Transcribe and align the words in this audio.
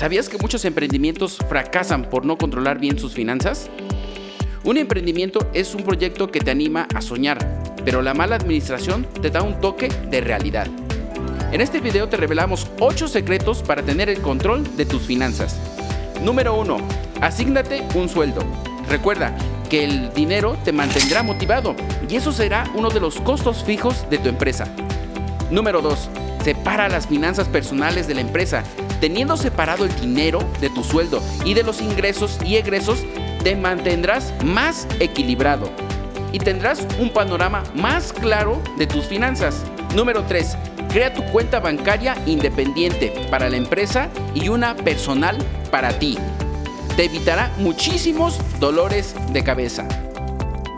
¿Sabías 0.00 0.30
que 0.30 0.38
muchos 0.38 0.64
emprendimientos 0.64 1.36
fracasan 1.46 2.08
por 2.08 2.24
no 2.24 2.38
controlar 2.38 2.78
bien 2.78 2.98
sus 2.98 3.12
finanzas? 3.12 3.68
Un 4.64 4.78
emprendimiento 4.78 5.50
es 5.52 5.74
un 5.74 5.82
proyecto 5.82 6.30
que 6.30 6.40
te 6.40 6.50
anima 6.50 6.88
a 6.94 7.02
soñar, 7.02 7.36
pero 7.84 8.00
la 8.00 8.14
mala 8.14 8.36
administración 8.36 9.06
te 9.20 9.28
da 9.28 9.42
un 9.42 9.60
toque 9.60 9.90
de 10.10 10.22
realidad. 10.22 10.68
En 11.52 11.60
este 11.60 11.80
video 11.80 12.08
te 12.08 12.16
revelamos 12.16 12.66
8 12.80 13.08
secretos 13.08 13.62
para 13.62 13.82
tener 13.82 14.08
el 14.08 14.22
control 14.22 14.74
de 14.74 14.86
tus 14.86 15.02
finanzas. 15.02 15.60
Número 16.24 16.58
1. 16.58 16.78
Asígnate 17.20 17.86
un 17.94 18.08
sueldo. 18.08 18.42
Recuerda 18.88 19.36
que 19.68 19.84
el 19.84 20.14
dinero 20.14 20.56
te 20.64 20.72
mantendrá 20.72 21.22
motivado 21.22 21.76
y 22.08 22.16
eso 22.16 22.32
será 22.32 22.64
uno 22.74 22.88
de 22.88 23.00
los 23.00 23.20
costos 23.20 23.64
fijos 23.64 24.08
de 24.08 24.16
tu 24.16 24.30
empresa. 24.30 24.64
Número 25.50 25.82
2. 25.82 26.08
Separa 26.42 26.88
las 26.88 27.06
finanzas 27.06 27.48
personales 27.48 28.08
de 28.08 28.14
la 28.14 28.22
empresa. 28.22 28.64
Teniendo 29.00 29.36
separado 29.36 29.84
el 29.84 30.00
dinero 30.00 30.40
de 30.60 30.68
tu 30.70 30.84
sueldo 30.84 31.22
y 31.44 31.54
de 31.54 31.62
los 31.62 31.80
ingresos 31.80 32.38
y 32.44 32.56
egresos, 32.56 32.98
te 33.42 33.56
mantendrás 33.56 34.34
más 34.44 34.86
equilibrado 35.00 35.70
y 36.32 36.38
tendrás 36.38 36.86
un 36.98 37.10
panorama 37.10 37.62
más 37.74 38.12
claro 38.12 38.60
de 38.76 38.86
tus 38.86 39.06
finanzas. 39.06 39.64
Número 39.94 40.24
3. 40.24 40.56
Crea 40.90 41.14
tu 41.14 41.22
cuenta 41.32 41.60
bancaria 41.60 42.16
independiente 42.26 43.12
para 43.30 43.48
la 43.48 43.56
empresa 43.56 44.08
y 44.34 44.48
una 44.48 44.76
personal 44.76 45.36
para 45.70 45.98
ti. 45.98 46.18
Te 46.96 47.04
evitará 47.04 47.50
muchísimos 47.58 48.38
dolores 48.58 49.14
de 49.32 49.42
cabeza. 49.42 49.88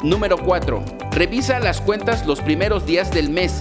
Número 0.02 0.38
4. 0.38 0.84
Revisa 1.12 1.58
las 1.60 1.80
cuentas 1.80 2.26
los 2.26 2.40
primeros 2.40 2.86
días 2.86 3.10
del 3.10 3.30
mes 3.30 3.60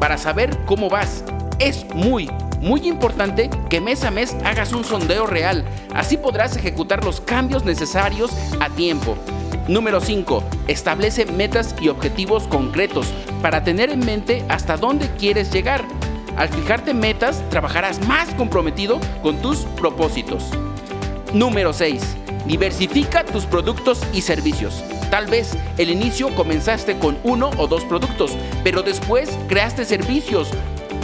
para 0.00 0.18
saber 0.18 0.58
cómo 0.66 0.90
vas. 0.90 1.24
Es 1.58 1.86
muy, 1.94 2.28
muy 2.62 2.86
importante 2.86 3.50
que 3.68 3.80
mes 3.80 4.04
a 4.04 4.10
mes 4.10 4.34
hagas 4.44 4.72
un 4.72 4.84
sondeo 4.84 5.26
real. 5.26 5.64
Así 5.92 6.16
podrás 6.16 6.56
ejecutar 6.56 7.04
los 7.04 7.20
cambios 7.20 7.64
necesarios 7.64 8.30
a 8.60 8.70
tiempo. 8.70 9.16
Número 9.68 10.00
5. 10.00 10.42
Establece 10.68 11.26
metas 11.26 11.74
y 11.80 11.88
objetivos 11.88 12.44
concretos 12.44 13.12
para 13.42 13.64
tener 13.64 13.90
en 13.90 14.04
mente 14.06 14.44
hasta 14.48 14.76
dónde 14.76 15.10
quieres 15.18 15.52
llegar. 15.52 15.84
Al 16.36 16.48
fijarte 16.48 16.94
metas, 16.94 17.42
trabajarás 17.50 18.06
más 18.06 18.32
comprometido 18.34 19.00
con 19.22 19.42
tus 19.42 19.58
propósitos. 19.76 20.44
Número 21.34 21.72
6. 21.72 22.16
Diversifica 22.46 23.24
tus 23.24 23.44
productos 23.44 24.00
y 24.12 24.22
servicios. 24.22 24.82
Tal 25.10 25.26
vez 25.26 25.56
el 25.78 25.90
inicio 25.90 26.34
comenzaste 26.34 26.98
con 26.98 27.18
uno 27.22 27.50
o 27.58 27.66
dos 27.66 27.84
productos, 27.84 28.36
pero 28.64 28.82
después 28.82 29.36
creaste 29.48 29.84
servicios 29.84 30.48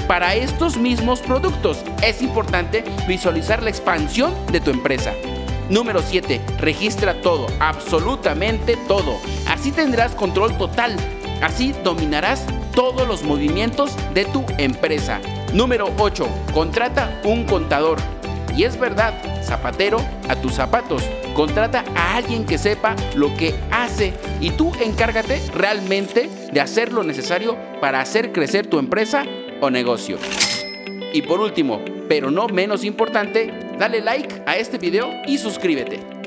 para 0.08 0.34
estos 0.34 0.78
mismos 0.78 1.20
productos. 1.20 1.84
Es 2.02 2.22
importante 2.22 2.82
visualizar 3.06 3.62
la 3.62 3.70
expansión 3.70 4.34
de 4.50 4.60
tu 4.60 4.70
empresa. 4.70 5.12
Número 5.68 6.00
7. 6.02 6.40
Registra 6.58 7.20
todo, 7.20 7.46
absolutamente 7.60 8.76
todo. 8.88 9.18
Así 9.46 9.70
tendrás 9.70 10.14
control 10.14 10.56
total. 10.56 10.96
Así 11.42 11.74
dominarás 11.84 12.44
todos 12.74 13.06
los 13.06 13.22
movimientos 13.22 13.94
de 14.14 14.24
tu 14.24 14.44
empresa. 14.56 15.20
Número 15.52 15.92
8. 15.98 16.26
Contrata 16.54 17.20
un 17.24 17.44
contador. 17.44 17.98
Y 18.56 18.64
es 18.64 18.80
verdad, 18.80 19.14
zapatero 19.44 20.00
a 20.28 20.36
tus 20.36 20.54
zapatos. 20.54 21.02
Contrata 21.34 21.84
a 21.94 22.16
alguien 22.16 22.44
que 22.46 22.58
sepa 22.58 22.96
lo 23.14 23.36
que 23.36 23.54
hace 23.70 24.14
y 24.40 24.50
tú 24.50 24.72
encárgate 24.80 25.40
realmente 25.54 26.28
de 26.50 26.60
hacer 26.60 26.92
lo 26.92 27.04
necesario 27.04 27.56
para 27.80 28.00
hacer 28.00 28.32
crecer 28.32 28.66
tu 28.66 28.80
empresa 28.80 29.24
o 29.60 29.70
negocio. 29.70 30.18
Y 31.12 31.22
por 31.22 31.40
último, 31.40 31.80
pero 32.08 32.30
no 32.30 32.48
menos 32.48 32.84
importante, 32.84 33.52
dale 33.78 34.00
like 34.00 34.42
a 34.46 34.56
este 34.56 34.78
video 34.78 35.10
y 35.26 35.38
suscríbete. 35.38 36.17